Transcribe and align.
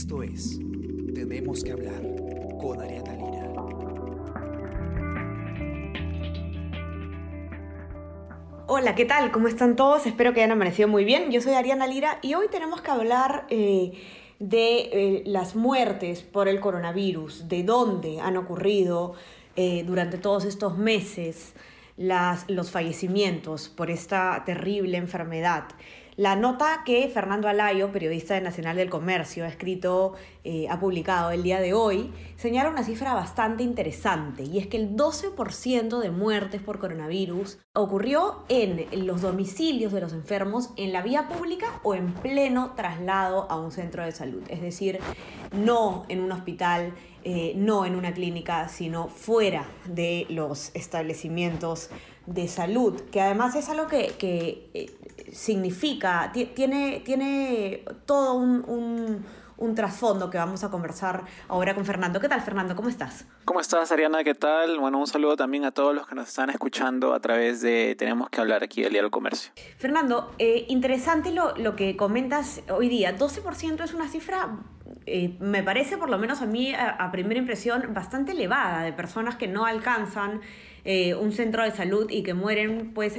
Esto 0.00 0.22
es 0.22 0.58
Tenemos 1.14 1.62
que 1.62 1.72
hablar 1.72 2.00
con 2.58 2.80
Ariana 2.80 3.12
Lira. 3.16 3.52
Hola, 8.66 8.94
¿qué 8.94 9.04
tal? 9.04 9.30
¿Cómo 9.30 9.46
están 9.46 9.76
todos? 9.76 10.06
Espero 10.06 10.32
que 10.32 10.40
hayan 10.40 10.52
amanecido 10.52 10.88
muy 10.88 11.04
bien. 11.04 11.30
Yo 11.30 11.42
soy 11.42 11.52
Ariana 11.52 11.86
Lira 11.86 12.18
y 12.22 12.32
hoy 12.32 12.46
tenemos 12.50 12.80
que 12.80 12.90
hablar 12.90 13.44
eh, 13.50 13.92
de 14.38 14.78
eh, 14.78 15.22
las 15.26 15.54
muertes 15.54 16.22
por 16.22 16.48
el 16.48 16.60
coronavirus, 16.60 17.46
de 17.50 17.62
dónde 17.62 18.20
han 18.20 18.38
ocurrido 18.38 19.12
eh, 19.54 19.84
durante 19.86 20.16
todos 20.16 20.46
estos 20.46 20.78
meses 20.78 21.52
las, 21.98 22.48
los 22.48 22.70
fallecimientos 22.70 23.68
por 23.68 23.90
esta 23.90 24.44
terrible 24.46 24.96
enfermedad. 24.96 25.64
La 26.20 26.36
nota 26.36 26.82
que 26.84 27.08
Fernando 27.08 27.48
Alayo, 27.48 27.92
periodista 27.92 28.34
de 28.34 28.42
Nacional 28.42 28.76
del 28.76 28.90
Comercio, 28.90 29.46
ha 29.46 29.48
escrito, 29.48 30.12
eh, 30.44 30.66
ha 30.68 30.78
publicado 30.78 31.30
el 31.30 31.42
día 31.42 31.60
de 31.60 31.72
hoy, 31.72 32.12
señala 32.36 32.68
una 32.68 32.84
cifra 32.84 33.14
bastante 33.14 33.62
interesante 33.62 34.42
y 34.42 34.58
es 34.58 34.66
que 34.66 34.76
el 34.76 34.96
12% 34.96 35.98
de 35.98 36.10
muertes 36.10 36.60
por 36.60 36.78
coronavirus 36.78 37.60
ocurrió 37.72 38.44
en 38.50 38.86
los 39.06 39.22
domicilios 39.22 39.94
de 39.94 40.02
los 40.02 40.12
enfermos 40.12 40.68
en 40.76 40.92
la 40.92 41.00
vía 41.00 41.26
pública 41.26 41.80
o 41.84 41.94
en 41.94 42.12
pleno 42.12 42.74
traslado 42.76 43.50
a 43.50 43.58
un 43.58 43.72
centro 43.72 44.04
de 44.04 44.12
salud. 44.12 44.42
Es 44.50 44.60
decir, 44.60 44.98
no 45.52 46.04
en 46.10 46.20
un 46.20 46.32
hospital, 46.32 46.92
eh, 47.24 47.54
no 47.56 47.86
en 47.86 47.96
una 47.96 48.12
clínica, 48.12 48.68
sino 48.68 49.08
fuera 49.08 49.64
de 49.86 50.26
los 50.28 50.70
establecimientos 50.74 51.88
de 52.26 52.46
salud, 52.46 53.00
que 53.10 53.20
además 53.20 53.56
es 53.56 53.68
algo 53.68 53.86
que, 53.88 54.70
eh, 54.74 54.90
significa, 55.32 56.32
tiene, 56.32 57.00
tiene 57.04 57.84
todo 58.06 58.34
un, 58.34 58.64
un, 58.66 59.24
un, 59.56 59.74
trasfondo 59.74 60.30
que 60.30 60.38
vamos 60.38 60.64
a 60.64 60.70
conversar 60.70 61.24
ahora 61.48 61.74
con 61.74 61.84
Fernando. 61.84 62.20
¿Qué 62.20 62.28
tal, 62.28 62.40
Fernando? 62.40 62.76
¿Cómo 62.76 62.88
estás? 62.88 63.26
¿Cómo 63.44 63.60
estás, 63.60 63.90
Ariana? 63.90 64.22
¿Qué 64.22 64.34
tal? 64.34 64.78
Bueno, 64.78 64.98
un 64.98 65.06
saludo 65.06 65.34
también 65.34 65.64
a 65.64 65.72
todos 65.72 65.94
los 65.94 66.06
que 66.06 66.14
nos 66.14 66.28
están 66.28 66.50
escuchando 66.50 67.14
a 67.14 67.20
través 67.20 67.60
de 67.60 67.96
Tenemos 67.98 68.28
que 68.30 68.40
hablar 68.40 68.62
aquí 68.62 68.82
del 68.82 68.92
Día 68.92 69.02
del 69.02 69.10
Comercio. 69.10 69.50
Fernando, 69.78 70.32
eh, 70.38 70.66
interesante 70.68 71.32
lo, 71.32 71.56
lo 71.56 71.74
que 71.74 71.96
comentas 71.96 72.62
hoy 72.70 72.88
día. 72.88 73.16
12% 73.16 73.82
es 73.82 73.94
una 73.94 74.08
cifra 74.08 74.58
eh, 75.06 75.36
me 75.40 75.62
parece, 75.62 75.96
por 75.96 76.10
lo 76.10 76.18
menos 76.18 76.42
a 76.42 76.46
mí, 76.46 76.74
a, 76.74 76.90
a, 76.90 77.10
primera 77.10 77.38
impresión, 77.38 77.94
bastante 77.94 78.32
elevada 78.32 78.82
de 78.82 78.92
personas 78.92 79.36
que 79.36 79.48
no 79.48 79.64
alcanzan 79.64 80.40
eh, 80.84 81.14
un 81.14 81.32
centro 81.32 81.62
de 81.62 81.70
salud 81.70 82.10
y 82.10 82.22
que 82.22 82.34
mueren 82.34 82.92
pues 82.92 83.14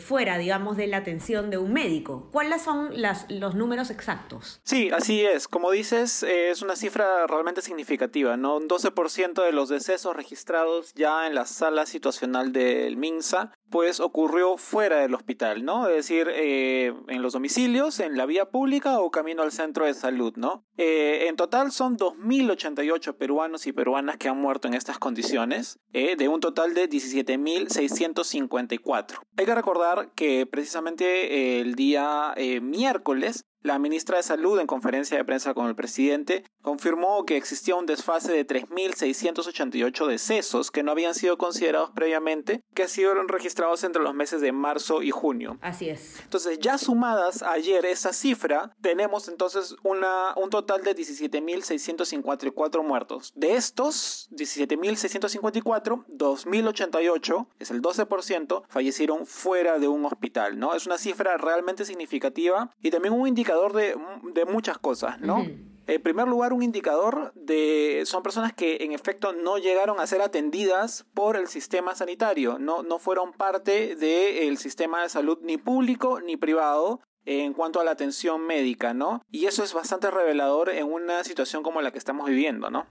fuera, 0.00 0.38
digamos, 0.38 0.76
de 0.76 0.86
la 0.86 0.98
atención 0.98 1.50
de 1.50 1.58
un 1.58 1.72
médico. 1.72 2.28
¿Cuáles 2.32 2.62
son 2.62 3.00
las, 3.00 3.26
los 3.30 3.54
números 3.54 3.90
exactos? 3.90 4.60
Sí, 4.64 4.90
así 4.90 5.24
es. 5.24 5.48
Como 5.48 5.70
dices, 5.70 6.22
es 6.22 6.62
una 6.62 6.76
cifra 6.76 7.26
realmente 7.26 7.62
significativa, 7.62 8.36
¿no? 8.36 8.56
Un 8.56 8.68
12% 8.68 9.44
de 9.44 9.52
los 9.52 9.57
decesos 9.66 10.14
registrados 10.14 10.94
ya 10.94 11.26
en 11.26 11.34
la 11.34 11.46
sala 11.46 11.86
situacional 11.86 12.52
del 12.52 12.96
MINSA 12.96 13.52
pues 13.70 14.00
ocurrió 14.00 14.56
fuera 14.56 15.00
del 15.00 15.14
hospital, 15.14 15.64
¿no? 15.64 15.86
Es 15.88 15.96
decir, 15.96 16.28
eh, 16.32 16.94
en 17.08 17.22
los 17.22 17.32
domicilios, 17.34 18.00
en 18.00 18.16
la 18.16 18.24
vía 18.26 18.50
pública 18.50 18.98
o 19.00 19.10
camino 19.10 19.42
al 19.42 19.52
centro 19.52 19.84
de 19.84 19.92
salud, 19.94 20.32
¿no? 20.36 20.64
Eh, 20.76 21.26
en 21.28 21.36
total 21.36 21.70
son 21.72 21.98
2.088 21.98 23.16
peruanos 23.16 23.66
y 23.66 23.72
peruanas 23.72 24.16
que 24.16 24.28
han 24.28 24.40
muerto 24.40 24.68
en 24.68 24.74
estas 24.74 24.98
condiciones, 24.98 25.80
eh, 25.92 26.14
de 26.16 26.28
un 26.28 26.40
total 26.40 26.74
de 26.74 26.88
17.654. 26.88 29.20
Hay 29.36 29.44
que 29.44 29.54
recordar 29.54 30.12
que 30.14 30.46
precisamente 30.46 31.60
el 31.60 31.74
día 31.74 32.34
miércoles 32.62 33.44
la 33.68 33.78
ministra 33.78 34.16
de 34.16 34.22
Salud, 34.22 34.58
en 34.58 34.66
conferencia 34.66 35.16
de 35.18 35.24
prensa 35.24 35.52
con 35.54 35.66
el 35.66 35.76
presidente, 35.76 36.44
confirmó 36.62 37.24
que 37.26 37.36
existía 37.36 37.76
un 37.76 37.84
desfase 37.84 38.32
de 38.32 38.46
3.688 38.46 40.06
decesos 40.06 40.70
que 40.70 40.82
no 40.82 40.90
habían 40.90 41.14
sido 41.14 41.36
considerados 41.36 41.90
previamente, 41.90 42.62
que 42.74 42.88
sido 42.88 43.14
registrados 43.24 43.84
entre 43.84 44.02
los 44.02 44.14
meses 44.14 44.40
de 44.40 44.52
marzo 44.52 45.02
y 45.02 45.10
junio. 45.10 45.58
Así 45.60 45.90
es. 45.90 46.18
Entonces, 46.22 46.58
ya 46.60 46.78
sumadas 46.78 47.42
ayer 47.42 47.84
esa 47.84 48.14
cifra, 48.14 48.74
tenemos 48.80 49.28
entonces 49.28 49.76
una, 49.82 50.32
un 50.36 50.48
total 50.48 50.82
de 50.82 50.96
17.654 50.96 52.82
muertos. 52.82 53.32
De 53.36 53.54
estos 53.54 54.30
17.654, 54.32 56.06
2.088, 56.06 57.46
es 57.58 57.70
el 57.70 57.82
12%, 57.82 58.62
fallecieron 58.68 59.26
fuera 59.26 59.78
de 59.78 59.88
un 59.88 60.06
hospital, 60.06 60.58
¿no? 60.58 60.74
Es 60.74 60.86
una 60.86 60.96
cifra 60.96 61.36
realmente 61.36 61.84
significativa 61.84 62.70
y 62.82 62.90
también 62.90 63.12
un 63.12 63.28
indicador 63.28 63.57
de, 63.72 63.96
de 64.34 64.44
muchas 64.44 64.78
cosas, 64.78 65.20
¿no? 65.20 65.38
Uh 65.38 65.44
-huh. 65.44 65.68
En 65.88 66.02
primer 66.02 66.28
lugar, 66.28 66.52
un 66.52 66.62
indicador 66.62 67.32
de 67.34 68.02
son 68.04 68.22
personas 68.22 68.52
que 68.52 68.76
en 68.82 68.92
efecto 68.92 69.32
no 69.32 69.56
llegaron 69.56 70.00
a 70.00 70.06
ser 70.06 70.20
atendidas 70.20 71.06
por 71.14 71.34
el 71.34 71.48
sistema 71.48 71.94
sanitario, 71.94 72.58
no, 72.58 72.82
no 72.82 72.98
fueron 72.98 73.32
parte 73.32 73.96
del 73.96 74.58
sistema 74.58 75.02
de 75.02 75.08
salud 75.08 75.38
ni 75.40 75.56
público 75.56 76.20
ni 76.20 76.36
privado 76.36 77.00
en 77.28 77.52
cuanto 77.52 77.78
a 77.78 77.84
la 77.84 77.90
atención 77.90 78.46
médica, 78.46 78.94
¿no? 78.94 79.22
Y 79.30 79.44
eso 79.44 79.62
es 79.62 79.74
bastante 79.74 80.10
revelador 80.10 80.70
en 80.70 80.86
una 80.90 81.22
situación 81.24 81.62
como 81.62 81.82
la 81.82 81.90
que 81.90 81.98
estamos 81.98 82.28
viviendo, 82.28 82.70
¿no? 82.70 82.86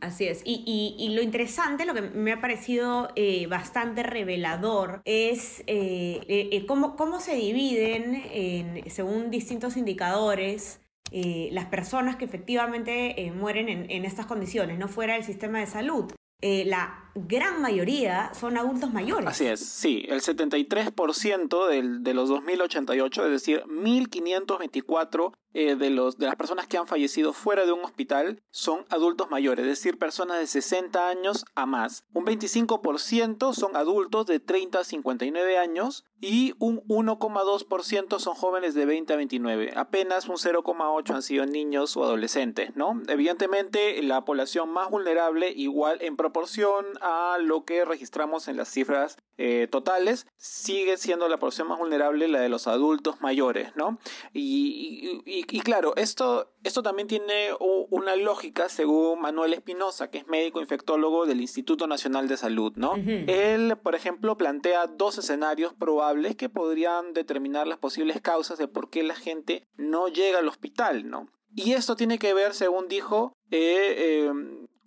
Así 0.00 0.26
es. 0.26 0.42
Y, 0.44 0.94
y, 0.98 1.08
lo 1.14 1.22
interesante, 1.22 1.86
lo 1.86 1.94
que 1.94 2.02
me 2.02 2.32
ha 2.32 2.40
parecido 2.42 3.08
eh, 3.16 3.46
bastante 3.46 4.02
revelador, 4.02 5.00
es 5.06 5.60
eh, 5.66 6.20
eh, 6.28 6.66
cómo, 6.66 6.94
cómo 6.94 7.20
se 7.20 7.34
dividen 7.34 8.22
en, 8.30 8.90
según 8.90 9.30
distintos 9.30 9.76
indicadores 9.76 10.80
las 11.12 11.64
personas 11.64 12.14
que 12.14 12.24
efectivamente 12.24 13.32
mueren 13.34 13.68
en, 13.68 13.90
en, 13.90 14.04
estas 14.04 14.26
condiciones, 14.26 14.78
no 14.78 14.86
fuera 14.86 15.14
del 15.14 15.24
sistema 15.24 15.58
de 15.58 15.66
salud. 15.66 16.12
Eh, 16.42 16.64
la 16.66 17.10
gran 17.14 17.60
mayoría 17.60 18.32
son 18.34 18.56
adultos 18.56 18.92
mayores. 18.92 19.26
Así 19.26 19.46
es, 19.46 19.60
sí, 19.60 20.04
el 20.08 20.20
73% 20.20 21.66
del, 21.68 22.02
de 22.02 22.14
los 22.14 22.28
2088, 22.28 23.26
es 23.26 23.30
decir, 23.30 23.66
1524 23.66 25.32
eh, 25.52 25.74
de, 25.74 25.90
los, 25.90 26.16
de 26.16 26.26
las 26.26 26.36
personas 26.36 26.66
que 26.66 26.78
han 26.78 26.86
fallecido 26.86 27.32
fuera 27.32 27.66
de 27.66 27.72
un 27.72 27.84
hospital 27.84 28.40
son 28.50 28.84
adultos 28.88 29.30
mayores, 29.30 29.64
es 29.64 29.70
decir, 29.70 29.98
personas 29.98 30.38
de 30.38 30.46
60 30.46 31.08
años 31.08 31.44
a 31.54 31.66
más. 31.66 32.04
Un 32.12 32.24
25% 32.24 33.52
son 33.52 33.76
adultos 33.76 34.26
de 34.26 34.38
30 34.38 34.78
a 34.78 34.84
59 34.84 35.58
años 35.58 36.04
y 36.20 36.54
un 36.58 36.82
1,2% 36.86 38.18
son 38.18 38.34
jóvenes 38.34 38.74
de 38.74 38.84
20 38.86 39.12
a 39.12 39.16
29. 39.16 39.72
Apenas 39.76 40.28
un 40.28 40.36
0,8% 40.36 41.14
han 41.14 41.22
sido 41.22 41.46
niños 41.46 41.96
o 41.96 42.04
adolescentes, 42.04 42.76
¿no? 42.76 43.00
Evidentemente, 43.08 44.02
la 44.02 44.24
población 44.24 44.70
más 44.70 44.90
vulnerable, 44.90 45.50
igual 45.54 45.98
en 46.02 46.16
proporción 46.16 46.84
a 47.00 47.38
lo 47.40 47.64
que 47.64 47.84
registramos 47.84 48.48
en 48.48 48.56
las 48.56 48.68
cifras 48.68 49.16
eh, 49.38 49.68
totales, 49.70 50.26
sigue 50.36 50.98
siendo 50.98 51.28
la 51.28 51.38
población 51.38 51.68
más 51.68 51.78
vulnerable 51.78 52.28
la 52.28 52.40
de 52.40 52.50
los 52.50 52.66
adultos 52.66 53.20
mayores, 53.22 53.74
¿no? 53.74 53.98
Y, 54.34 55.22
y, 55.24 55.44
y 55.48 55.60
claro, 55.60 55.94
esto, 55.96 56.52
esto 56.62 56.82
también 56.82 57.08
tiene 57.08 57.50
una 57.88 58.16
lógica 58.16 58.68
según 58.68 59.20
Manuel 59.20 59.54
Espinosa, 59.54 60.10
que 60.10 60.18
es 60.18 60.26
médico 60.28 60.60
infectólogo 60.60 61.24
del 61.24 61.40
Instituto 61.40 61.86
Nacional 61.86 62.28
de 62.28 62.36
Salud, 62.36 62.72
¿no? 62.76 62.92
Uh 62.92 62.96
-huh. 62.96 63.24
Él, 63.30 63.76
por 63.82 63.94
ejemplo, 63.94 64.36
plantea 64.36 64.86
dos 64.86 65.16
escenarios 65.16 65.72
probables 66.10 66.36
que 66.36 66.48
podrían 66.48 67.12
determinar 67.12 67.66
las 67.66 67.78
posibles 67.78 68.20
causas 68.20 68.58
de 68.58 68.66
por 68.66 68.90
qué 68.90 69.02
la 69.02 69.14
gente 69.14 69.64
no 69.76 70.08
llega 70.08 70.40
al 70.40 70.48
hospital, 70.48 71.08
¿no? 71.08 71.28
Y 71.54 71.72
esto 71.72 71.96
tiene 71.96 72.18
que 72.18 72.34
ver, 72.34 72.54
según 72.54 72.88
dijo, 72.88 73.32
eh, 73.50 73.94
eh, 73.96 74.32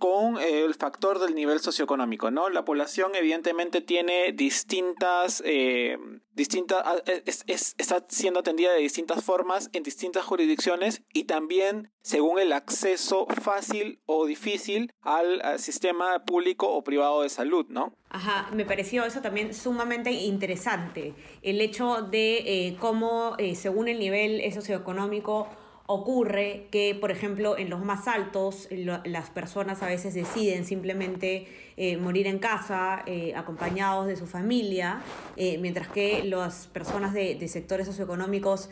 con 0.03 0.37
el 0.37 0.75
factor 0.75 1.17
del 1.19 1.33
nivel 1.33 1.61
socioeconómico, 1.61 2.29
¿no? 2.29 2.49
La 2.49 2.65
población 2.65 3.15
evidentemente 3.15 3.79
tiene 3.79 4.33
distintas, 4.33 5.41
eh, 5.45 5.97
es, 6.35 7.45
es, 7.47 7.73
está 7.77 8.05
siendo 8.09 8.41
atendida 8.41 8.73
de 8.73 8.81
distintas 8.81 9.23
formas 9.23 9.69
en 9.71 9.81
distintas 9.83 10.25
jurisdicciones 10.25 11.03
y 11.13 11.23
también 11.23 11.93
según 12.01 12.37
el 12.39 12.51
acceso 12.51 13.27
fácil 13.41 14.01
o 14.05 14.25
difícil 14.25 14.91
al, 15.03 15.41
sistema 15.57 16.25
público 16.25 16.67
o 16.67 16.83
privado 16.83 17.21
de 17.21 17.29
salud, 17.29 17.65
¿no? 17.69 17.93
Ajá, 18.09 18.49
me 18.51 18.65
pareció 18.65 19.05
eso 19.05 19.21
también 19.21 19.53
sumamente 19.53 20.11
interesante, 20.11 21.13
el 21.43 21.61
hecho 21.61 22.01
de 22.01 22.39
eh, 22.39 22.77
cómo 22.77 23.35
eh, 23.37 23.55
según 23.55 23.87
el 23.87 23.99
nivel 23.99 24.41
socioeconómico 24.51 25.47
ocurre 25.85 26.67
que, 26.71 26.95
por 26.99 27.11
ejemplo, 27.11 27.57
en 27.57 27.69
los 27.69 27.83
más 27.83 28.07
altos, 28.07 28.67
las 28.71 29.29
personas 29.29 29.83
a 29.83 29.87
veces 29.87 30.13
deciden 30.13 30.65
simplemente 30.65 31.47
eh, 31.77 31.97
morir 31.97 32.27
en 32.27 32.39
casa, 32.39 33.03
eh, 33.05 33.33
acompañados 33.35 34.07
de 34.07 34.15
su 34.15 34.27
familia, 34.27 35.01
eh, 35.37 35.57
mientras 35.59 35.87
que 35.87 36.23
las 36.23 36.67
personas 36.67 37.13
de, 37.13 37.35
de 37.35 37.47
sectores 37.47 37.87
socioeconómicos 37.87 38.69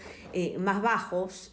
más 0.57 0.81
bajos 0.81 1.50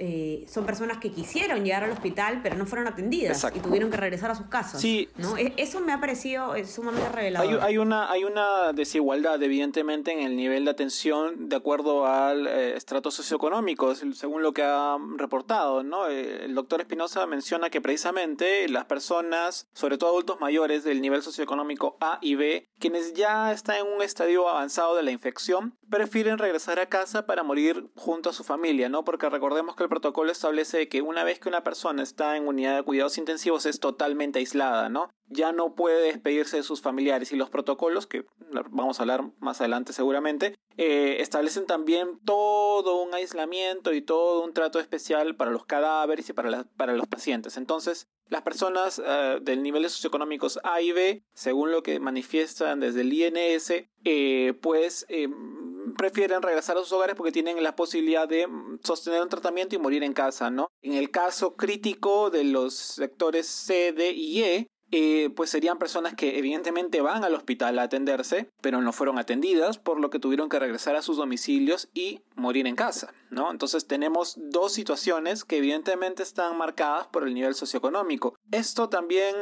son 0.46 0.64
personas 0.64 0.98
que 0.98 1.10
quisieron 1.10 1.64
llegar 1.64 1.82
al 1.82 1.90
hospital, 1.90 2.38
pero 2.44 2.56
no 2.56 2.64
fueron 2.64 2.86
atendidas 2.86 3.38
Exacto. 3.38 3.58
y 3.58 3.62
tuvieron 3.62 3.90
que 3.90 3.96
regresar 3.96 4.30
a 4.30 4.36
sus 4.36 4.46
casas. 4.46 4.80
Sí. 4.80 5.08
¿no? 5.16 5.36
E, 5.36 5.52
Eso 5.56 5.80
me 5.80 5.92
ha 5.92 5.98
parecido 5.98 6.54
sumamente 6.64 7.08
revelador. 7.08 7.54
Hay, 7.54 7.58
hay, 7.60 7.78
una, 7.78 8.08
hay 8.08 8.22
una 8.22 8.72
desigualdad, 8.72 9.42
evidentemente, 9.42 10.12
en 10.12 10.20
el 10.20 10.36
nivel 10.36 10.64
de 10.64 10.70
atención 10.70 11.48
de 11.48 11.56
acuerdo 11.56 12.06
al 12.06 12.46
estrato 12.46 13.10
socioeconómico, 13.10 13.96
según 13.96 14.42
lo 14.42 14.52
que 14.52 14.62
ha 14.62 14.96
reportado 15.16 15.28
reportado, 15.28 15.82
¿no? 15.82 16.06
El 16.06 16.54
doctor 16.54 16.80
Espinosa 16.80 17.26
menciona 17.26 17.68
que 17.68 17.80
precisamente 17.80 18.66
las 18.68 18.86
personas, 18.86 19.68
sobre 19.74 19.98
todo 19.98 20.10
adultos 20.10 20.40
mayores 20.40 20.84
del 20.84 21.00
nivel 21.00 21.22
socioeconómico 21.22 21.37
A 22.00 22.18
y 22.20 22.34
B, 22.34 22.68
quienes 22.78 23.14
ya 23.14 23.52
están 23.52 23.76
en 23.76 23.92
un 23.92 24.02
estadio 24.02 24.48
avanzado 24.48 24.96
de 24.96 25.02
la 25.02 25.10
infección, 25.10 25.76
prefieren 25.88 26.38
regresar 26.38 26.78
a 26.78 26.88
casa 26.88 27.26
para 27.26 27.42
morir 27.42 27.90
junto 27.96 28.30
a 28.30 28.32
su 28.32 28.44
familia, 28.44 28.88
¿no? 28.88 29.04
Porque 29.04 29.28
recordemos 29.28 29.76
que 29.76 29.82
el 29.82 29.88
protocolo 29.88 30.32
establece 30.32 30.88
que 30.88 31.02
una 31.02 31.24
vez 31.24 31.38
que 31.38 31.48
una 31.48 31.64
persona 31.64 32.02
está 32.02 32.36
en 32.36 32.46
unidad 32.46 32.76
de 32.76 32.82
cuidados 32.82 33.18
intensivos 33.18 33.66
es 33.66 33.80
totalmente 33.80 34.38
aislada, 34.38 34.88
¿no? 34.88 35.10
Ya 35.26 35.52
no 35.52 35.74
puede 35.74 36.00
despedirse 36.00 36.58
de 36.58 36.62
sus 36.62 36.80
familiares 36.80 37.32
y 37.32 37.36
los 37.36 37.50
protocolos, 37.50 38.06
que 38.06 38.24
vamos 38.70 38.98
a 38.98 39.02
hablar 39.02 39.24
más 39.40 39.60
adelante 39.60 39.92
seguramente, 39.92 40.54
eh, 40.76 41.16
establecen 41.20 41.66
también 41.66 42.18
todo 42.24 43.02
un 43.02 43.12
aislamiento 43.12 43.92
y 43.92 44.00
todo 44.00 44.44
un 44.44 44.54
trato 44.54 44.78
especial 44.78 45.36
para 45.36 45.50
los 45.50 45.66
cadáveres 45.66 46.28
y 46.28 46.32
para, 46.32 46.64
para 46.76 46.94
los 46.94 47.06
pacientes. 47.06 47.56
Entonces, 47.56 48.06
las 48.28 48.42
personas 48.42 48.98
uh, 48.98 49.40
del 49.40 49.62
nivel 49.62 49.88
socioeconómicos 49.88 50.58
A 50.62 50.80
y 50.80 50.92
B, 50.92 51.22
según 51.34 51.70
lo 51.70 51.82
que 51.82 52.00
manifiestan 52.00 52.80
desde 52.80 53.00
el 53.00 53.12
INS, 53.12 53.72
eh, 54.04 54.54
pues 54.60 55.06
eh, 55.08 55.28
prefieren 55.96 56.42
regresar 56.42 56.76
a 56.76 56.80
sus 56.80 56.92
hogares 56.92 57.16
porque 57.16 57.32
tienen 57.32 57.62
la 57.62 57.76
posibilidad 57.76 58.28
de 58.28 58.46
sostener 58.82 59.22
un 59.22 59.28
tratamiento 59.28 59.74
y 59.74 59.78
morir 59.78 60.02
en 60.02 60.12
casa, 60.12 60.50
¿no? 60.50 60.68
En 60.82 60.94
el 60.94 61.10
caso 61.10 61.56
crítico 61.56 62.30
de 62.30 62.44
los 62.44 62.74
sectores 62.74 63.46
C, 63.46 63.92
D 63.92 64.12
y 64.12 64.42
E, 64.42 64.68
eh, 64.90 65.30
pues 65.34 65.50
serían 65.50 65.78
personas 65.78 66.14
que 66.14 66.38
evidentemente 66.38 67.00
van 67.00 67.24
al 67.24 67.34
hospital 67.34 67.78
a 67.78 67.82
atenderse, 67.82 68.50
pero 68.60 68.80
no 68.80 68.92
fueron 68.92 69.18
atendidas, 69.18 69.78
por 69.78 70.00
lo 70.00 70.10
que 70.10 70.18
tuvieron 70.18 70.48
que 70.48 70.58
regresar 70.58 70.96
a 70.96 71.02
sus 71.02 71.16
domicilios 71.16 71.88
y 71.92 72.20
morir 72.36 72.66
en 72.66 72.76
casa, 72.76 73.12
¿no? 73.30 73.50
Entonces 73.50 73.86
tenemos 73.86 74.36
dos 74.38 74.72
situaciones 74.72 75.44
que 75.44 75.58
evidentemente 75.58 76.22
están 76.22 76.56
marcadas 76.56 77.06
por 77.08 77.26
el 77.26 77.34
nivel 77.34 77.54
socioeconómico. 77.54 78.36
Esto 78.50 78.88
también 78.88 79.34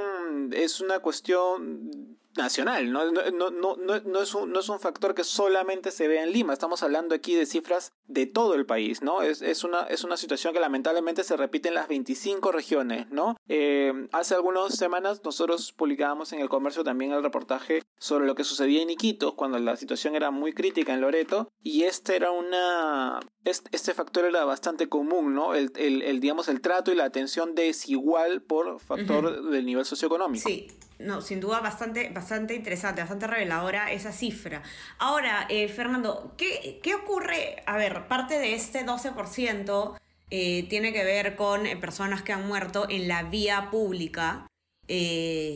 es 0.52 0.81
una 0.81 0.98
cuestión 0.98 2.15
nacional, 2.36 2.90
no, 2.92 3.10
no, 3.10 3.50
no, 3.50 3.76
no, 3.76 4.20
es 4.20 4.34
un, 4.34 4.50
no 4.52 4.60
es 4.60 4.68
un 4.68 4.80
factor 4.80 5.14
que 5.14 5.24
solamente 5.24 5.90
se 5.90 6.08
ve 6.08 6.22
en 6.22 6.32
Lima, 6.32 6.52
estamos 6.52 6.82
hablando 6.82 7.14
aquí 7.14 7.34
de 7.34 7.46
cifras 7.46 7.92
de 8.06 8.26
todo 8.26 8.54
el 8.54 8.66
país, 8.66 9.02
¿no? 9.02 9.22
Es, 9.22 9.42
es, 9.42 9.64
una, 9.64 9.82
es 9.82 10.04
una 10.04 10.16
situación 10.16 10.52
que 10.52 10.60
lamentablemente 10.60 11.24
se 11.24 11.36
repite 11.36 11.68
en 11.68 11.74
las 11.74 11.88
25 11.88 12.52
regiones, 12.52 13.10
¿no? 13.10 13.36
Eh, 13.48 14.08
hace 14.12 14.34
algunas 14.34 14.74
semanas 14.74 15.20
nosotros 15.24 15.72
publicábamos 15.72 16.32
en 16.32 16.40
el 16.40 16.48
comercio 16.48 16.84
también 16.84 17.12
el 17.12 17.22
reportaje 17.22 17.82
sobre 17.98 18.26
lo 18.26 18.34
que 18.34 18.44
sucedía 18.44 18.82
en 18.82 18.90
Iquitos 18.90 19.34
cuando 19.34 19.58
la 19.58 19.76
situación 19.76 20.14
era 20.14 20.30
muy 20.30 20.52
crítica 20.52 20.94
en 20.94 21.00
Loreto 21.00 21.50
y 21.62 21.84
este 21.84 22.16
era 22.16 22.30
una... 22.30 23.20
Este, 23.44 23.94
factor 23.94 24.24
era 24.24 24.44
bastante 24.44 24.88
común, 24.88 25.34
¿no? 25.34 25.54
El, 25.54 25.72
el, 25.76 26.20
digamos, 26.20 26.48
el 26.48 26.60
trato 26.60 26.90
y 26.90 26.96
la 26.96 27.04
atención 27.04 27.54
desigual 27.54 28.42
por 28.42 28.80
factor 28.80 29.50
del 29.50 29.64
nivel 29.64 29.84
socioeconómico. 29.84 30.48
Sí, 30.48 30.68
no, 30.98 31.20
sin 31.20 31.40
duda 31.40 31.60
bastante, 31.60 32.10
bastante 32.10 32.54
interesante, 32.54 33.00
bastante 33.00 33.26
reveladora 33.26 33.93
esa 33.93 34.12
cifra. 34.12 34.62
Ahora, 34.98 35.46
eh, 35.48 35.69
Fernando, 35.69 36.34
¿qué, 36.37 36.81
¿qué, 36.82 36.94
ocurre? 36.94 37.62
A 37.66 37.76
ver, 37.76 38.06
parte 38.08 38.38
de 38.38 38.54
este 38.54 38.84
12% 38.84 39.98
eh, 40.31 40.66
tiene 40.69 40.93
que 40.93 41.04
ver 41.04 41.37
con 41.37 41.66
eh, 41.66 41.76
personas 41.76 42.22
que 42.22 42.32
han 42.32 42.46
muerto 42.46 42.87
en 42.88 43.08
la 43.08 43.25
vía 43.25 43.69
pública. 43.70 44.46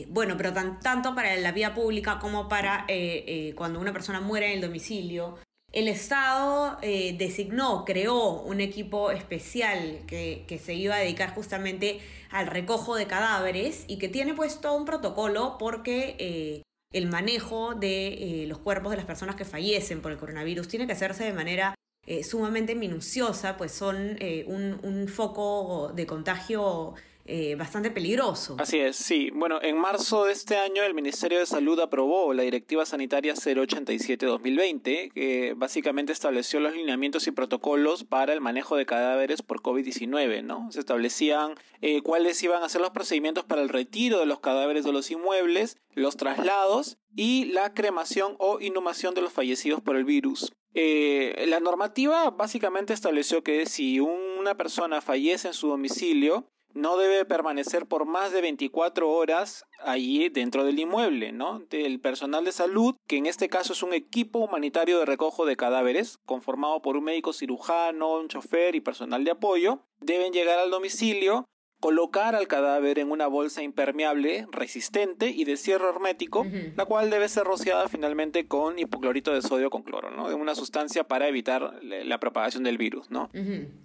bueno, 0.09 0.35
pero 0.37 0.53
tanto 0.53 1.15
para 1.15 1.35
la 1.37 1.51
vía 1.51 1.73
pública 1.73 2.19
como 2.19 2.49
para 2.49 2.85
cuando 3.55 3.79
una 3.79 3.93
persona 3.93 4.19
muere 4.19 4.47
en 4.47 4.53
el 4.53 4.61
domicilio. 4.61 5.37
El 5.71 5.87
Estado 5.87 6.77
designó, 6.81 7.85
creó 7.85 8.41
un 8.41 8.59
equipo 8.59 9.11
especial 9.11 10.01
que, 10.05 10.43
que 10.47 10.59
se 10.59 10.73
iba 10.73 10.95
a 10.95 10.99
dedicar 10.99 11.33
justamente 11.33 12.01
al 12.31 12.47
recojo 12.47 12.95
de 12.95 13.07
cadáveres 13.07 13.83
y 13.87 13.97
que 13.97 14.09
tiene 14.09 14.33
pues 14.33 14.61
todo 14.61 14.75
un 14.75 14.85
protocolo 14.85 15.57
porque 15.59 16.15
eh, 16.19 16.63
el 16.93 17.07
manejo 17.07 17.75
de 17.75 18.43
eh, 18.43 18.47
los 18.47 18.57
cuerpos 18.59 18.91
de 18.91 18.97
las 18.97 19.05
personas 19.05 19.35
que 19.35 19.45
fallecen 19.45 20.01
por 20.01 20.11
el 20.11 20.17
coronavirus 20.17 20.67
tiene 20.67 20.87
que 20.87 20.93
hacerse 20.93 21.25
de 21.25 21.33
manera 21.33 21.75
eh, 22.07 22.23
sumamente 22.23 22.73
minuciosa, 22.73 23.57
pues 23.57 23.71
son 23.71 24.17
un, 24.47 24.79
un, 24.81 25.07
foco 25.07 25.91
de 25.93 26.07
contagio 26.07 26.95
eh, 27.25 27.55
bastante 27.55 27.91
peligroso. 27.91 28.55
Así 28.59 28.79
es, 28.79 28.95
sí. 28.95 29.29
Bueno, 29.33 29.61
en 29.61 29.77
marzo 29.77 30.25
de 30.25 30.33
este 30.33 30.57
año 30.57 30.83
el 30.83 30.93
Ministerio 30.93 31.39
de 31.39 31.45
Salud 31.45 31.79
aprobó 31.79 32.33
la 32.33 32.43
Directiva 32.43 32.85
Sanitaria 32.85 33.33
087-2020, 33.35 35.11
que 35.13 35.53
básicamente 35.55 36.11
estableció 36.11 36.59
los 36.59 36.75
lineamientos 36.75 37.27
y 37.27 37.31
protocolos 37.31 38.03
para 38.03 38.33
el 38.33 38.41
manejo 38.41 38.75
de 38.75 38.85
cadáveres 38.85 39.41
por 39.41 39.61
COVID-19, 39.61 40.43
¿no? 40.43 40.71
Se 40.71 40.79
establecían 40.79 41.55
eh, 41.81 42.01
cuáles 42.01 42.41
iban 42.43 42.63
a 42.63 42.69
ser 42.69 42.81
los 42.81 42.91
procedimientos 42.91 43.45
para 43.45 43.61
el 43.61 43.69
retiro 43.69 44.19
de 44.19 44.25
los 44.25 44.39
cadáveres 44.39 44.83
de 44.83 44.91
los 44.91 45.11
inmuebles, 45.11 45.77
los 45.93 46.17
traslados 46.17 46.97
y 47.15 47.45
la 47.45 47.73
cremación 47.73 48.35
o 48.39 48.59
inhumación 48.59 49.13
de 49.13 49.21
los 49.21 49.33
fallecidos 49.33 49.81
por 49.81 49.95
el 49.95 50.05
virus. 50.05 50.51
Eh, 50.73 51.45
la 51.47 51.59
normativa 51.59 52.29
básicamente 52.29 52.93
estableció 52.93 53.43
que 53.43 53.65
si 53.65 53.99
una 53.99 54.55
persona 54.55 55.01
fallece 55.01 55.49
en 55.49 55.53
su 55.53 55.67
domicilio, 55.67 56.47
no 56.73 56.97
debe 56.97 57.25
permanecer 57.25 57.85
por 57.85 58.05
más 58.05 58.31
de 58.31 58.41
24 58.41 59.09
horas 59.09 59.65
allí 59.79 60.29
dentro 60.29 60.63
del 60.63 60.79
inmueble, 60.79 61.31
¿no? 61.31 61.63
El 61.71 61.99
personal 61.99 62.45
de 62.45 62.51
salud, 62.51 62.95
que 63.07 63.17
en 63.17 63.25
este 63.25 63.49
caso 63.49 63.73
es 63.73 63.83
un 63.83 63.93
equipo 63.93 64.39
humanitario 64.39 64.99
de 64.99 65.05
recojo 65.05 65.45
de 65.45 65.55
cadáveres, 65.55 66.17
conformado 66.25 66.81
por 66.81 66.97
un 66.97 67.05
médico 67.05 67.33
cirujano, 67.33 68.19
un 68.19 68.27
chofer 68.27 68.75
y 68.75 68.81
personal 68.81 69.23
de 69.23 69.31
apoyo, 69.31 69.83
deben 69.99 70.33
llegar 70.33 70.59
al 70.59 70.71
domicilio, 70.71 71.45
colocar 71.81 72.35
al 72.35 72.47
cadáver 72.47 72.99
en 72.99 73.11
una 73.11 73.25
bolsa 73.25 73.63
impermeable, 73.63 74.47
resistente 74.51 75.29
y 75.29 75.45
de 75.45 75.57
cierre 75.57 75.89
hermético, 75.89 76.45
la 76.75 76.85
cual 76.85 77.09
debe 77.09 77.27
ser 77.27 77.43
rociada 77.43 77.89
finalmente 77.89 78.47
con 78.47 78.77
hipoclorito 78.77 79.33
de 79.33 79.41
sodio 79.41 79.71
con 79.71 79.81
cloro, 79.81 80.11
¿no? 80.11 80.27
Una 80.37 80.53
sustancia 80.53 81.03
para 81.03 81.27
evitar 81.27 81.79
la 81.81 82.19
propagación 82.19 82.63
del 82.63 82.77
virus, 82.77 83.09
¿no? 83.09 83.29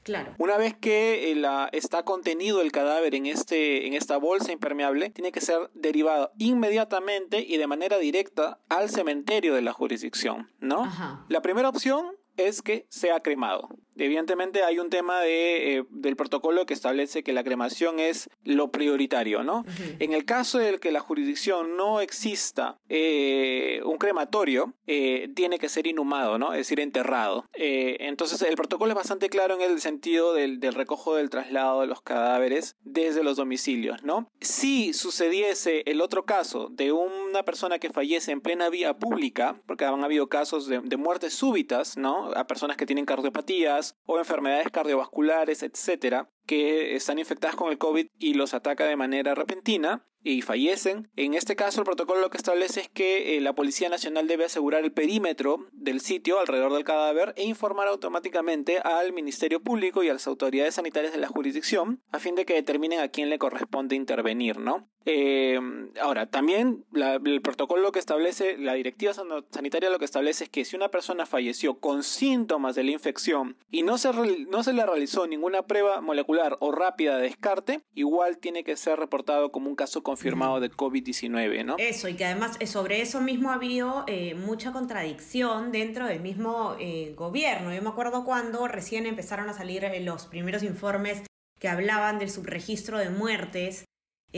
Claro. 0.03 0.35
Una 0.39 0.59
vez 0.59 0.77
que 0.77 1.33
eh, 1.33 1.43
está 1.73 2.05
contenido 2.05 2.61
el 2.61 2.71
cadáver 2.71 3.15
en, 3.15 3.25
este, 3.25 3.87
en 3.87 3.95
esta 3.95 4.19
bolsa 4.19 4.53
impermeable, 4.53 5.09
tiene 5.09 5.33
que 5.33 5.41
ser 5.41 5.71
derivado 5.73 6.33
inmediatamente 6.39 7.41
y 7.49 7.57
de 7.57 7.67
manera 7.67 7.97
directa 7.97 8.61
al 8.69 8.91
cementerio 8.91 9.55
de 9.55 9.63
la 9.63 9.73
jurisdicción, 9.73 10.51
¿no? 10.61 10.87
La 11.31 11.41
primera 11.41 11.71
opción 11.71 12.05
es 12.37 12.61
que 12.61 12.87
sea 12.91 13.21
cremado. 13.21 13.71
Evidentemente 13.99 14.63
hay 14.63 14.79
un 14.79 14.91
tema 14.91 15.21
de, 15.21 15.79
eh, 15.79 15.85
del 15.91 16.17
protocolo 16.17 16.67
que 16.67 16.75
establece 16.75 17.23
que 17.23 17.33
la 17.33 17.45
cremación 17.45 17.99
es 17.99 18.29
lo 18.45 18.71
prioritario, 18.71 19.43
¿no? 19.43 19.65
En 19.99 20.13
el 20.13 20.25
caso 20.25 20.59
de 20.59 20.79
que 20.79 20.93
la 20.93 21.01
jurisdicción 21.01 21.77
no 21.77 22.01
exista 22.01 22.79
eh, 22.89 23.81
un 23.85 23.97
crematorio, 23.97 24.75
eh, 24.87 25.31
tiene 25.35 25.59
que 25.59 25.69
ser 25.69 25.87
inhumado, 25.87 26.39
¿no? 26.39 26.53
Es 26.53 26.59
decir, 26.59 26.81
enterrado. 26.81 27.47
entonces 27.55 28.43
el 28.43 28.57
protocolo 28.57 28.93
es 28.93 28.97
bastante 28.97 29.29
claro 29.29 29.55
en 29.55 29.63
el 29.63 29.81
sentido 29.81 30.35
del, 30.35 30.61
del, 30.61 30.75
recojo 30.75 31.17
del 31.17 31.31
traslado 31.31 31.81
de 31.81 31.87
los 31.87 32.03
cadáveres 32.03 32.77
desde 32.83 33.23
los 33.23 33.37
domicilios, 33.37 34.03
¿no? 34.03 34.29
Si 34.41 34.93
sucediese 34.93 35.83
el 35.87 36.01
otro 36.01 36.25
caso 36.25 36.69
de 36.71 36.93
una 36.93 37.45
persona 37.45 37.79
que 37.79 37.91
fallece 37.91 38.33
en 38.33 38.41
plena 38.41 38.69
vía 38.69 38.99
pública, 38.99 39.61
porque 39.67 39.85
han 39.85 40.05
habido 40.05 40.29
casos 40.29 40.67
de, 40.67 40.81
de 40.81 40.97
muertes 40.97 41.35
súbitas, 41.35 41.97
¿no? 41.97 42.33
A 42.33 42.47
personas 42.47 42.77
que 42.77 42.87
tienen 42.87 43.05
cardiopatías, 43.05 43.86
o 44.07 44.19
enfermedades 44.19 44.69
cardiovasculares, 44.73 45.63
etcétera, 45.63 46.29
que 46.47 46.97
están 46.97 47.19
infectadas 47.19 47.57
con 47.57 47.71
el 47.71 47.79
COVID 47.79 48.07
y 48.19 48.35
los 48.35 48.55
ataca 48.55 48.87
de 48.87 48.97
manera 48.97 49.35
repentina 49.35 50.05
y 50.27 50.43
fallecen. 50.43 51.09
En 51.15 51.35
este 51.35 51.55
caso, 51.55 51.81
el 51.81 51.85
protocolo 51.85 52.21
lo 52.21 52.31
que 52.31 52.37
establece 52.37 52.81
es 52.81 52.89
que 52.89 53.37
eh, 53.37 53.41
la 53.41 53.55
Policía 53.55 53.89
Nacional 53.89 54.27
debe 54.27 54.45
asegurar 54.45 54.83
el 54.83 54.91
perímetro 54.91 55.69
del 55.73 56.01
sitio 56.01 56.41
alrededor 56.41 56.73
del 56.73 56.83
cadáver 56.83 57.33
e 57.37 57.45
informar 57.45 57.87
automáticamente 57.87 58.79
al 58.79 59.13
Ministerio 59.13 59.61
Público 59.61 60.03
y 60.03 60.09
a 60.09 60.15
las 60.15 60.27
autoridades 60.27 60.75
sanitarias 60.75 61.13
de 61.13 61.21
la 61.21 61.29
jurisdicción 61.29 62.03
a 62.11 62.19
fin 62.19 62.35
de 62.35 62.45
que 62.45 62.55
determinen 62.55 63.01
a 63.01 63.09
quién 63.09 63.31
le 63.31 63.39
corresponde 63.39 63.95
intervenir, 63.95 64.59
¿no? 64.59 64.89
Eh, 65.09 65.61
ahora, 66.03 66.27
también 66.27 66.85
el 66.93 67.41
protocolo 67.41 67.93
que 67.93 68.01
establece, 68.01 68.59
la 68.59 68.75
directiva 68.75 69.15
sanitaria 69.15 69.89
lo 69.89 70.01
que 70.01 70.05
establece 70.05 70.45
es 70.45 70.51
que 70.51 70.65
si 70.65 70.75
una 70.75 70.89
persona 70.89 71.27
falleció 71.27 71.79
con 71.79 72.03
síntomas 72.03 72.75
de 72.75 72.83
la 72.83 72.91
infección 72.91 73.57
y 73.71 73.85
no 73.85 73.99
se, 73.99 74.11
no 74.49 74.65
se 74.65 74.73
le 74.73 74.85
realizó 74.85 75.29
ninguna 75.29 75.63
prueba 75.63 76.01
molecular 76.01 76.36
o 76.61 76.73
rápida 76.73 77.17
de 77.17 77.23
descarte, 77.23 77.81
igual 77.95 78.39
tiene 78.39 78.65
que 78.65 78.77
ser 78.77 78.99
reportado 78.99 79.53
como 79.53 79.69
un 79.69 79.77
caso 79.77 80.03
confirmado 80.03 80.61
de 80.61 80.71
COVID-19, 80.71 81.65
¿no? 81.65 81.77
Eso, 81.79 82.09
y 82.09 82.15
que 82.15 82.25
además 82.25 82.57
eh, 82.61 82.67
sobre 82.67 83.01
eso 83.01 83.21
mismo 83.21 83.51
ha 83.51 83.55
habido 83.55 84.05
eh, 84.07 84.35
mucha 84.35 84.73
contradicción 84.73 85.73
dentro 85.73 86.07
del 86.07 86.21
mismo 86.21 86.77
gobierno. 87.15 87.75
Yo 87.75 87.83
me 87.83 87.89
acuerdo 87.89 88.25
cuando 88.25 88.69
recién 88.69 89.07
empezaron 89.07 89.49
a 89.49 89.53
salir 89.53 89.87
los 90.03 90.27
primeros 90.27 90.63
informes 90.63 91.23
que 91.59 91.69
hablaban 91.69 92.19
del 92.19 92.31
subregistro 92.31 92.99
de 92.99 93.11
muertes 93.11 93.85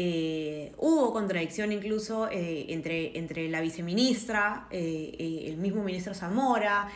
eh, 0.00 0.74
hubo 0.76 1.12
contradicción 1.12 1.72
incluso 1.72 2.30
eh, 2.30 2.66
entre, 2.68 3.18
entre 3.18 3.48
la 3.48 3.60
viceministra, 3.60 4.68
eh, 4.70 5.44
el 5.48 5.56
mismo 5.56 5.82
ministro 5.82 6.14
Zamora, 6.14 6.88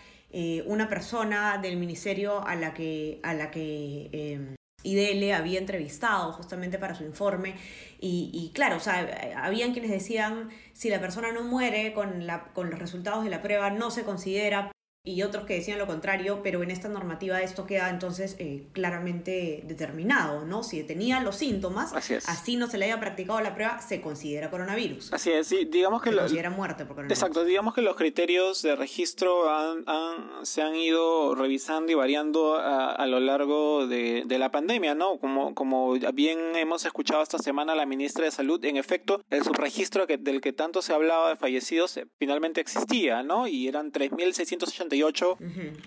una 0.65 0.89
persona 0.89 1.59
del 1.59 1.77
ministerio 1.77 2.47
a 2.47 2.55
la 2.55 2.73
que, 2.73 3.21
a 3.23 3.35
la 3.35 3.51
que 3.51 4.55
IDL 4.83 5.33
había 5.33 5.59
entrevistado 5.59 6.33
justamente 6.33 6.79
para 6.79 6.95
su 6.95 7.05
informe. 7.05 7.55
Y, 8.01 8.31
y, 8.33 8.51
claro, 8.53 8.77
o 8.77 8.81
sea, 8.81 9.33
habían 9.37 9.73
quienes 9.73 9.91
decían 9.91 10.51
si 10.73 10.89
la 10.91 11.01
persona 11.01 11.31
no 11.33 11.45
muere 11.45 11.93
con, 11.93 12.27
la, 12.27 12.45
con 12.53 12.71
los 12.71 12.79
resultados 12.79 13.23
de 13.23 13.31
la 13.31 13.43
prueba 13.43 13.71
no 13.71 13.91
se 13.91 14.03
considera 14.03 14.72
y 15.05 15.23
otros 15.23 15.45
que 15.47 15.55
decían 15.55 15.81
lo 15.81 15.89
contrario, 15.89 16.41
pero 16.45 16.63
en 16.63 16.71
esta 16.71 16.89
normativa 16.89 17.43
esto 17.43 17.67
queda 17.67 17.91
entonces 17.91 18.37
eh, 18.39 18.69
claramente 18.73 19.65
determinado, 19.67 20.45
¿no? 20.45 20.63
Si 20.63 20.81
tenía 20.85 21.21
los 21.21 21.37
síntomas, 21.37 21.93
así, 21.93 22.57
no 22.57 22.69
se 22.69 22.79
le 22.79 22.85
haya 22.85 23.01
practicado 23.01 23.41
la 23.41 23.53
prueba, 23.55 23.81
se 23.81 24.01
considera 24.01 24.49
coronavirus. 24.49 25.13
Así 25.13 25.33
es, 25.33 25.49
sí, 25.49 25.65
digamos 25.65 26.03
que... 26.03 26.11
Se 26.11 26.17
considera 26.17 26.51
muerte 26.51 26.85
por 26.85 26.95
coronavirus. 26.95 27.19
Exacto, 27.19 27.45
digamos 27.45 27.75
que 27.75 27.83
los 27.83 27.97
criterios 27.97 28.63
de 28.63 28.77
registro 28.77 29.43
se 30.43 30.63
han 30.63 30.77
ido 30.77 31.35
revisando 31.35 31.91
y 31.91 31.97
variando 31.97 32.55
a, 32.55 33.05
lo 33.07 33.19
largo 33.19 33.89
de, 33.89 34.25
la 34.39 34.53
pandemia, 34.53 34.95
¿no? 34.95 35.19
Como, 35.19 35.55
como 35.55 35.95
bien 36.15 36.55
hemos 36.55 36.85
escuchado 36.85 37.23
esta 37.23 37.39
semana 37.39 37.75
la 37.75 37.87
ministra 37.87 38.25
de 38.25 38.31
Salud, 38.31 38.65
en 38.65 38.77
efecto, 38.77 39.25
el 39.31 39.43
subregistro 39.43 40.07
que, 40.07 40.17
del 40.17 40.41
que 40.41 40.53
tanto 40.53 40.81
se 40.81 40.93
hablaba 40.93 41.31
de 41.31 41.37
fallecidos 41.37 41.97
eh, 41.97 42.07
finalmente 42.19 42.61
existía, 42.61 43.23
¿no? 43.25 43.49
Y 43.49 43.67
eran 43.67 43.91
3.680 43.93 44.92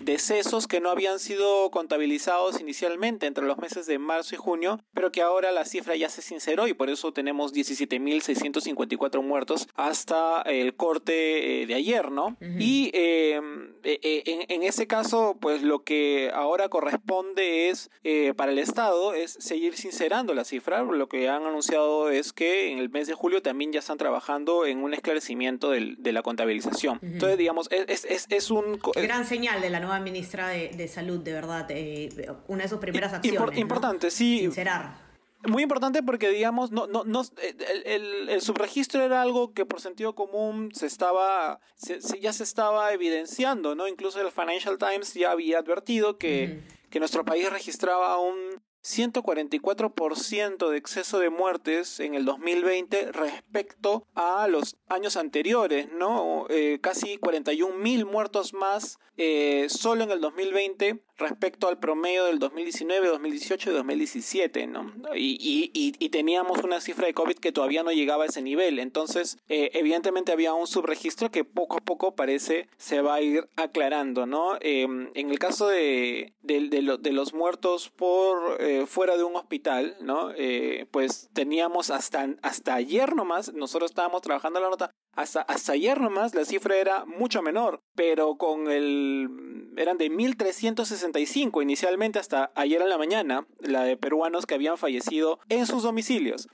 decesos 0.00 0.66
que 0.66 0.80
no 0.80 0.90
habían 0.90 1.18
sido 1.18 1.70
contabilizados 1.70 2.60
inicialmente 2.60 3.26
entre 3.26 3.44
los 3.44 3.58
meses 3.58 3.86
de 3.86 3.98
marzo 3.98 4.34
y 4.34 4.38
junio, 4.38 4.80
pero 4.94 5.12
que 5.12 5.22
ahora 5.22 5.52
la 5.52 5.64
cifra 5.64 5.96
ya 5.96 6.08
se 6.08 6.22
sinceró 6.22 6.66
y 6.68 6.74
por 6.74 6.90
eso 6.90 7.12
tenemos 7.12 7.54
17.654 7.54 9.22
muertos 9.22 9.68
hasta 9.74 10.42
el 10.42 10.74
corte 10.74 11.62
eh, 11.62 11.66
de 11.66 11.74
ayer, 11.74 12.10
¿no? 12.10 12.36
Y 12.40 12.90
em, 12.94 13.74
e, 13.82 13.98
e, 14.02 14.46
en, 14.48 14.62
ese 14.62 14.86
caso, 14.86 15.36
pues 15.40 15.62
lo 15.62 15.84
que 15.84 16.30
ahora 16.34 16.68
corresponde 16.68 17.68
es 17.68 17.90
eh, 18.04 18.34
para 18.36 18.52
el 18.52 18.58
Estado 18.58 19.14
es 19.14 19.32
seguir 19.32 19.76
sincerando 19.76 20.34
la 20.34 20.44
cifra. 20.44 20.82
Lo 20.82 21.08
que 21.08 21.28
han 21.28 21.44
anunciado 21.44 22.10
es 22.10 22.32
que 22.32 22.72
en 22.72 22.78
el 22.78 22.90
mes 22.90 23.06
de 23.06 23.14
julio 23.14 23.42
también 23.42 23.72
ya 23.72 23.80
están 23.80 23.98
trabajando 23.98 24.66
en 24.66 24.82
un 24.82 24.94
esclarecimiento 24.94 25.70
de 25.70 26.12
la 26.12 26.22
contabilización. 26.22 26.98
Entonces, 27.02 27.38
digamos, 27.38 27.68
es, 27.70 28.04
es, 28.04 28.26
es 28.28 28.50
un 28.50 28.78
Gran 29.02 29.26
señal 29.26 29.60
de 29.60 29.70
la 29.70 29.80
nueva 29.80 30.00
ministra 30.00 30.48
de, 30.48 30.88
Salud, 30.88 31.20
de 31.20 31.32
verdad. 31.32 31.66
Eh, 31.70 32.08
una 32.48 32.64
de 32.64 32.68
sus 32.68 32.78
primeras 32.78 33.12
acciones. 33.12 33.58
importante, 33.58 34.10
sí. 34.10 34.40
Sincerar. 34.40 35.06
Muy 35.46 35.62
importante 35.62 36.02
porque, 36.02 36.30
digamos, 36.30 36.72
no, 36.72 36.86
no, 36.86 37.04
no, 37.04 37.22
el, 37.84 38.40
subregistro 38.40 39.02
era 39.02 39.22
algo 39.22 39.52
que 39.52 39.64
por 39.64 39.80
sentido 39.80 40.14
común 40.14 40.70
se 40.74 40.86
estaba, 40.86 41.60
ya 42.20 42.32
se 42.32 42.42
estaba 42.42 42.92
evidenciando, 42.92 43.74
¿no? 43.74 43.86
Incluso 43.86 44.20
el 44.20 44.32
Financial 44.32 44.76
Times 44.78 45.14
ya 45.14 45.30
había 45.30 45.58
advertido 45.58 46.18
que, 46.18 46.62
que 46.90 46.98
nuestro 46.98 47.24
país 47.24 47.48
registraba 47.50 48.18
un 48.18 48.60
144% 48.86 50.70
de 50.70 50.76
exceso 50.76 51.18
de 51.18 51.28
muertes 51.28 51.98
en 51.98 52.14
el 52.14 52.24
2020 52.24 53.10
respecto 53.10 54.06
a 54.14 54.46
los 54.46 54.76
años 54.88 55.16
anteriores, 55.16 55.88
¿no? 55.92 56.46
Eh, 56.50 56.78
casi 56.80 57.18
41 57.18 57.76
mil 57.76 58.06
muertos 58.06 58.54
más 58.54 58.98
eh, 59.18 59.68
solo 59.70 60.04
en 60.04 60.10
el 60.10 60.20
2020 60.20 61.00
respecto 61.16 61.68
al 61.68 61.78
promedio 61.78 62.26
del 62.26 62.38
2019, 62.38 63.08
2018 63.08 63.70
y 63.70 63.72
2017, 63.72 64.66
¿no? 64.66 64.92
Y, 65.14 65.70
y, 65.72 66.08
teníamos 66.10 66.62
una 66.62 66.80
cifra 66.80 67.06
de 67.06 67.14
COVID 67.14 67.36
que 67.36 67.52
todavía 67.52 67.82
no 67.82 67.90
llegaba 67.90 68.24
a 68.24 68.26
ese 68.26 68.42
nivel. 68.42 68.78
Entonces, 68.78 69.38
eh, 69.48 69.70
evidentemente 69.72 70.32
había 70.32 70.52
un 70.54 70.66
subregistro 70.66 71.30
que 71.30 71.44
poco 71.44 71.78
a 71.78 71.80
poco 71.80 72.14
parece 72.14 72.68
se 72.76 73.00
va 73.00 73.14
a 73.14 73.22
ir 73.22 73.48
aclarando, 73.56 74.26
¿no? 74.26 74.56
Em, 74.60 75.10
en 75.14 75.30
el 75.30 75.38
caso 75.38 75.68
de, 75.68 76.34
de, 76.42 77.12
los 77.12 77.32
muertos 77.32 77.90
por 77.90 78.58
eh, 78.82 78.86
fuera 78.86 79.16
de 79.16 79.24
un 79.24 79.36
hospital, 79.36 79.96
¿no? 80.00 80.30
Eh, 80.36 80.86
pues 80.90 81.28
teníamos 81.32 81.90
hasta, 81.90 82.28
hasta 82.42 82.74
ayer 82.74 83.14
nomás, 83.14 83.52
nosotros 83.52 83.90
estábamos 83.90 84.22
trabajando 84.22 84.60
la 84.60 84.70
nota, 84.70 84.90
hasta, 85.16 85.40
hasta 85.42 85.72
ayer 85.72 86.00
nomás 86.00 86.34
la 86.34 86.44
cifra 86.44 86.76
era 86.76 87.04
mucho 87.06 87.42
menor, 87.42 87.82
pero 87.94 88.36
con 88.36 88.70
el 88.70 89.28
eran 89.76 89.98
de 89.98 90.10
1365 90.10 91.62
inicialmente 91.62 92.18
hasta 92.18 92.50
ayer 92.54 92.80
en 92.80 92.88
la 92.88 92.98
mañana, 92.98 93.46
la 93.60 93.82
de 93.82 93.96
peruanos 93.96 94.46
que 94.46 94.54
habían 94.54 94.78
fallecido 94.78 95.38
en 95.48 95.66
sus 95.66 95.82
domicilios. 95.82 96.48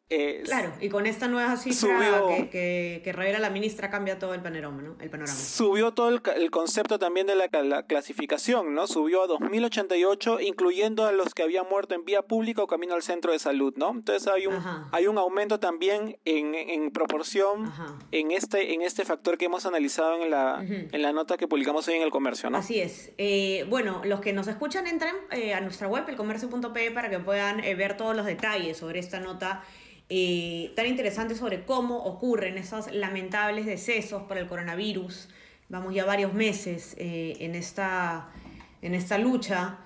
claro, 0.44 0.72
y 0.80 0.88
con 0.88 1.06
esta 1.06 1.28
nueva 1.28 1.56
cifra 1.56 2.22
que, 2.50 3.00
que, 3.02 3.12
revela 3.12 3.38
la 3.38 3.50
ministra 3.50 3.90
cambia 3.90 4.18
todo 4.18 4.34
el 4.34 4.42
panorama, 4.42 4.82
¿no? 4.82 4.96
El 5.00 5.10
panorama. 5.10 5.36
Subió 5.36 5.92
todo 5.92 6.08
el, 6.08 6.50
concepto 6.50 6.98
también 6.98 7.26
de 7.26 7.36
la, 7.36 7.48
clasificación, 7.86 8.74
¿no? 8.74 8.86
Subió 8.86 9.22
a 9.22 9.26
2088, 9.26 10.40
incluyendo 10.40 11.06
a 11.06 11.12
los 11.12 11.34
que 11.34 11.42
habían 11.42 11.68
muerto 11.68 11.94
en 11.94 12.04
vía 12.04 12.22
pública 12.22 12.62
o 12.62 12.66
camino 12.66 12.94
al 12.94 13.02
centro 13.02 13.32
de 13.32 13.38
salud, 13.38 13.74
¿no? 13.76 13.90
Entonces 13.90 14.28
hay 14.28 14.46
un, 14.46 14.56
hay 14.92 15.06
un 15.06 15.18
aumento 15.18 15.60
también 15.60 16.18
en, 16.24 16.54
en 16.54 16.90
proporción 16.90 17.72
en 18.10 18.30
este, 18.30 18.51
en 18.54 18.82
este 18.82 19.04
factor 19.04 19.38
que 19.38 19.46
hemos 19.46 19.66
analizado 19.66 20.22
en 20.22 20.30
la, 20.30 20.64
en 20.66 21.02
la 21.02 21.12
nota 21.12 21.36
que 21.36 21.48
publicamos 21.48 21.86
hoy 21.88 21.94
en 21.94 22.02
el 22.02 22.10
comercio, 22.10 22.50
¿no? 22.50 22.58
Así 22.58 22.80
es. 22.80 23.12
Eh, 23.18 23.64
bueno, 23.68 24.02
los 24.04 24.20
que 24.20 24.32
nos 24.32 24.48
escuchan 24.48 24.86
entren 24.86 25.14
eh, 25.30 25.54
a 25.54 25.60
nuestra 25.60 25.88
web, 25.88 26.08
elcomercio.pe, 26.08 26.90
para 26.90 27.10
que 27.10 27.18
puedan 27.18 27.62
eh, 27.64 27.74
ver 27.74 27.96
todos 27.96 28.16
los 28.16 28.26
detalles 28.26 28.76
sobre 28.76 28.98
esta 29.00 29.20
nota 29.20 29.64
tan 30.76 30.86
interesante 30.86 31.34
sobre 31.34 31.64
cómo 31.64 32.04
ocurren 32.04 32.58
esos 32.58 32.92
lamentables 32.92 33.64
decesos 33.64 34.24
por 34.24 34.36
el 34.36 34.46
coronavirus. 34.46 35.30
Vamos 35.70 35.94
ya 35.94 36.04
varios 36.04 36.34
meses 36.34 36.94
en, 36.98 37.54
esta, 37.54 38.28
en 38.82 38.94
esta 38.94 39.16
lucha 39.16 39.78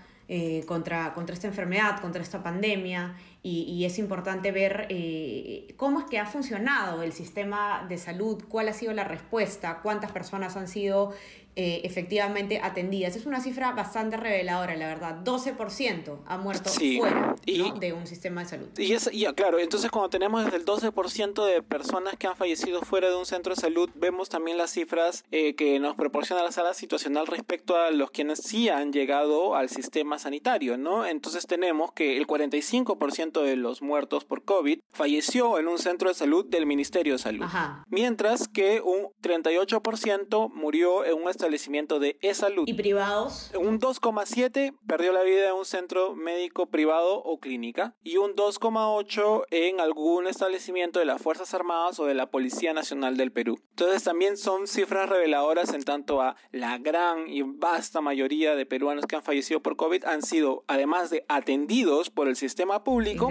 contra, 0.67 1.15
contra 1.15 1.33
esta 1.33 1.47
enfermedad, 1.47 2.01
contra 2.01 2.23
esta 2.23 2.43
pandemia 2.43 3.15
y, 3.49 3.85
es 3.85 4.01
importante 4.01 4.51
ver 4.51 4.87
eh, 4.89 5.73
cómo 5.77 6.01
es 6.01 6.07
que 6.07 6.19
ha 6.19 6.27
funcionado 6.27 7.05
el 7.05 7.13
sistema 7.13 7.87
de 7.89 7.97
salud, 7.97 8.43
cuál 8.49 8.69
ha 8.69 8.73
sido 8.73 8.93
la 8.93 9.05
respuesta, 9.05 9.79
cuántas 9.83 10.11
personas 10.11 10.57
han 10.57 10.67
sido 10.67 11.13
eh, 11.59 11.81
efectivamente 11.85 12.61
atendidas. 12.63 13.17
Es 13.17 13.25
una 13.25 13.41
cifra 13.41 13.73
bastante 13.73 14.19
reveladora, 14.19 14.77
la 14.77 14.89
verdad. 14.89 15.25
12% 15.25 16.19
ha 16.27 16.37
muerto 16.37 16.69
fuera 16.69 17.35
de 17.81 17.93
un 17.95 18.07
sistema 18.07 18.43
de 18.43 18.49
salud. 18.49 18.69
Y, 18.77 18.93
es, 18.93 19.09
y 19.11 19.25
claro, 19.35 19.59
entonces 19.59 19.91
cuando 19.91 20.11
tenemos 20.11 20.45
desde 20.45 20.59
el 20.59 20.67
12% 20.67 21.47
de 21.47 21.63
personas 21.63 22.17
que 22.19 22.27
han 22.27 22.37
fallecido 22.37 22.83
fuera 22.83 23.09
de 23.09 23.17
un 23.17 23.25
centro 23.25 23.55
de 23.55 23.61
salud, 23.61 23.89
vemos 23.95 24.29
también 24.29 24.59
las 24.59 24.71
cifras 24.71 25.25
eh, 25.31 25.55
que 25.55 25.81
nos 25.81 25.97
proporciona 25.97 26.43
la 26.43 26.53
sala 26.53 26.75
situacional 26.75 27.27
respecto 27.27 27.77
a 27.77 27.91
los 27.91 28.11
quienes 28.11 28.41
sí 28.41 28.69
han 28.69 28.93
llegado 28.93 29.55
al 29.55 29.71
sistema 29.71 30.19
sanitario, 30.19 30.77
¿no? 30.77 31.07
Entonces 31.07 31.47
tenemos 31.47 31.93
que 31.93 32.19
el 32.19 32.27
45% 32.27 33.43
de 33.43 33.57
los 33.57 33.83
muertos 33.83 34.25
por 34.25 34.45
COVID 34.45 34.81
falleció 34.93 35.59
en 35.59 35.69
un 35.69 35.79
centro 35.79 36.11
de 36.11 36.15
salud 36.15 36.45
del 36.45 36.67
Ministerio 36.67 37.15
de 37.15 37.19
Salud. 37.19 37.47
Mientras 37.89 38.49
que 38.49 38.81
un 38.81 39.09
38% 39.23 40.53
murió 40.53 41.05
en 41.05 41.15
un 41.15 41.29
establecimiento 41.47 42.01
de 42.01 42.19
e-salud. 42.23 42.65
¿Y 42.67 42.75
privados? 42.75 43.53
Un 43.59 43.79
2,7% 43.81 44.75
perdió 44.87 45.13
la 45.13 45.23
vida 45.23 45.49
en 45.49 45.55
un 45.55 45.65
centro 45.65 46.17
médico 46.17 46.67
privado 46.67 47.23
o 47.23 47.39
clínica. 47.39 47.95
Y 48.03 48.17
un 48.17 48.35
2,8% 48.35 49.45
en 49.51 49.81
algún 49.81 50.27
establecimiento 50.27 50.99
de 50.99 51.05
las 51.05 51.23
Fuerzas 51.23 51.55
Armadas 51.55 52.01
o 52.01 52.07
de 52.07 52.15
la 52.15 52.31
Policía 52.31 52.73
Nacional 52.73 53.17
del 53.17 53.31
Perú. 53.31 53.61
Entonces 53.71 54.03
también 54.03 54.37
son 54.37 54.67
cifras 54.67 55.09
reveladoras 55.09 55.73
en 55.73 55.85
tanto 55.85 56.21
a 56.21 56.37
la 56.51 56.79
gran 56.79 57.29
y 57.29 57.43
vasta 57.43 58.01
mayoría 58.01 58.57
de 58.57 58.67
peruanos 58.67 59.07
que 59.07 59.17
han 59.17 59.23
fallecido 59.23 59.61
por 59.61 59.77
COVID 59.77 60.05
han 60.05 60.23
sido, 60.23 60.65
además 60.67 61.11
de 61.11 61.25
atendidos 61.29 62.11
por 62.11 62.29
el 62.29 62.37
sistema 62.37 62.83
público, 62.83 63.31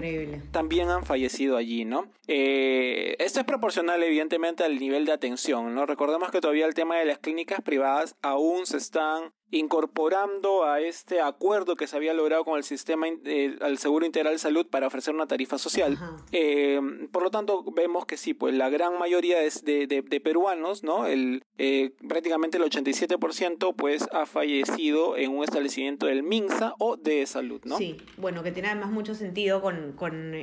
también 0.52 0.90
han 0.90 1.06
fallecido 1.06 1.58
allí, 1.58 1.84
¿no? 1.84 2.08
Eh, 2.28 3.16
esto 3.20 3.40
es 3.40 3.46
proporcional 3.46 4.02
evidentemente 4.04 4.64
al 4.64 4.80
nivel 4.80 5.06
de 5.06 5.12
atención, 5.12 5.76
¿no? 5.76 5.86
Recordemos 5.86 6.32
que 6.32 6.42
todavía 6.42 6.66
el 6.66 6.74
tema 6.74 6.98
de 6.98 7.06
las 7.06 7.20
clínicas 7.20 7.62
privadas 7.62 8.05
aún 8.22 8.66
se 8.66 8.78
están 8.78 9.34
incorporando 9.52 10.66
a 10.66 10.82
este 10.82 11.22
acuerdo 11.22 11.76
que 11.76 11.88
se 11.88 11.96
había 11.96 12.14
logrado 12.14 12.44
con 12.44 12.58
el 12.58 12.64
sistema 12.64 13.08
eh, 13.08 13.58
al 13.62 13.78
Seguro 13.78 14.06
Integral 14.06 14.34
de 14.34 14.40
Salud 14.40 14.68
para 14.68 14.88
ofrecer 14.88 15.14
una 15.14 15.28
tarifa 15.28 15.58
social. 15.58 15.98
Eh, 16.32 16.80
por 17.12 17.24
lo 17.24 17.32
tanto, 17.32 17.64
vemos 17.72 18.06
que 18.06 18.18
sí, 18.18 18.34
pues 18.34 18.54
la 18.54 18.70
gran 18.70 18.98
mayoría 18.98 19.38
de, 19.40 19.88
de, 19.88 20.22
peruanos, 20.22 20.84
¿no? 20.84 21.06
El, 21.06 21.44
eh, 21.58 21.94
prácticamente 22.08 22.58
el 22.58 22.64
87% 22.64 23.76
pues 23.76 24.08
ha 24.12 24.26
fallecido 24.26 25.16
en 25.16 25.32
un 25.32 25.44
establecimiento 25.44 26.08
del 26.08 26.24
MINSA 26.24 26.74
o 26.80 26.98
de 26.98 27.26
salud, 27.26 27.62
¿no? 27.66 27.78
Sí, 27.78 27.98
bueno, 28.18 28.44
que 28.44 28.52
tiene 28.52 28.70
además 28.70 28.92
mucho 28.92 29.16
sentido 29.16 29.62
con, 29.62 29.94
con, 29.94 30.34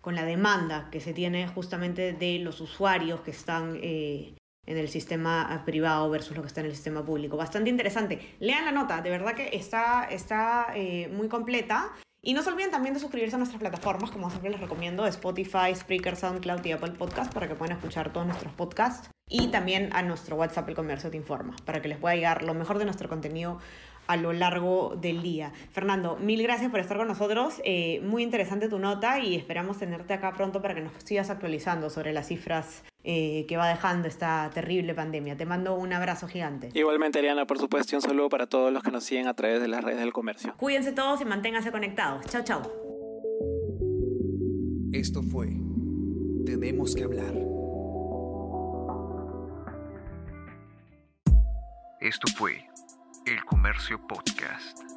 con 0.00 0.14
la 0.14 0.24
demanda 0.24 0.88
que 0.90 1.00
se 1.00 1.12
tiene 1.12 1.46
justamente 1.48 2.12
de 2.12 2.38
los 2.38 2.60
usuarios 2.60 3.20
que 3.20 3.30
están 3.30 3.78
en 4.66 4.76
el 4.76 4.88
sistema 4.88 5.46
ah, 5.48 5.64
privado 5.64 6.10
versus 6.10 6.36
lo 6.36 6.42
que 6.42 6.48
está 6.48 6.60
en 6.60 6.66
el 6.66 6.74
sistema 6.74 7.04
público. 7.04 7.36
Bastante 7.36 7.70
interesante. 7.70 8.34
Lean 8.40 8.64
la 8.64 8.72
nota, 8.72 9.00
de 9.00 9.10
verdad 9.10 9.34
que 9.34 9.50
está, 9.52 10.04
está 10.10 10.68
eh, 10.74 11.08
muy 11.12 11.28
completa 11.28 11.92
Y 12.22 12.34
no 12.34 12.42
se 12.42 12.50
olviden 12.50 12.72
también 12.72 12.92
de 12.94 13.00
suscribirse 13.00 13.36
a 13.36 13.38
nuestras 13.38 13.60
plataformas, 13.60 14.10
como 14.10 14.28
siempre 14.30 14.50
les 14.50 14.60
recomiendo, 14.60 15.06
Spotify, 15.06 15.74
Spreaker, 15.74 16.16
SoundCloud 16.16 16.64
y 16.64 16.72
Apple 16.72 16.92
Podcast, 16.92 17.32
para 17.32 17.46
que 17.46 17.54
puedan 17.54 17.76
escuchar 17.76 18.12
todos 18.12 18.26
nuestros 18.26 18.52
podcasts. 18.52 19.10
Y 19.28 19.48
también 19.48 19.90
a 19.92 20.02
nuestro 20.02 20.36
WhatsApp 20.36 20.68
El 20.68 20.74
Comercio 20.74 21.10
Te 21.10 21.16
Informa, 21.16 21.54
para 21.64 21.80
que 21.80 21.88
les 21.88 21.98
pueda 21.98 22.14
llegar 22.16 22.42
lo 22.42 22.54
mejor 22.54 22.78
de 22.78 22.84
nuestro 22.84 23.08
contenido 23.08 23.58
a 24.06 24.16
lo 24.16 24.32
largo 24.32 24.96
del 24.96 25.22
día. 25.22 25.52
Fernando, 25.70 26.16
mil 26.16 26.42
gracias 26.42 26.70
por 26.70 26.80
estar 26.80 26.96
con 26.96 27.08
nosotros. 27.08 27.60
Eh, 27.64 28.00
muy 28.02 28.22
interesante 28.22 28.68
tu 28.68 28.78
nota 28.78 29.18
y 29.18 29.36
esperamos 29.36 29.78
tenerte 29.78 30.14
acá 30.14 30.32
pronto 30.32 30.62
para 30.62 30.74
que 30.74 30.80
nos 30.80 30.92
sigas 31.04 31.30
actualizando 31.30 31.90
sobre 31.90 32.12
las 32.12 32.28
cifras 32.28 32.84
eh, 33.08 33.46
que 33.46 33.56
va 33.56 33.68
dejando 33.68 34.08
esta 34.08 34.50
terrible 34.52 34.92
pandemia. 34.92 35.36
Te 35.36 35.46
mando 35.46 35.76
un 35.76 35.92
abrazo 35.92 36.26
gigante. 36.26 36.70
Igualmente, 36.74 37.20
Ariana, 37.20 37.46
por 37.46 37.58
supuesto, 37.58 37.94
un 37.94 38.02
saludo 38.02 38.28
para 38.28 38.48
todos 38.48 38.72
los 38.72 38.82
que 38.82 38.90
nos 38.90 39.04
siguen 39.04 39.28
a 39.28 39.34
través 39.34 39.60
de 39.60 39.68
las 39.68 39.84
redes 39.84 40.00
del 40.00 40.12
comercio. 40.12 40.54
Cuídense 40.56 40.90
todos 40.90 41.20
y 41.20 41.24
manténganse 41.24 41.70
conectados. 41.70 42.26
Chao, 42.26 42.42
chao. 42.42 42.62
Esto 44.92 45.22
fue 45.22 45.48
Tenemos 46.44 46.96
que 46.96 47.04
hablar. 47.04 47.32
Esto 52.00 52.26
fue 52.36 52.66
El 53.24 53.44
Comercio 53.44 54.04
Podcast. 54.06 54.95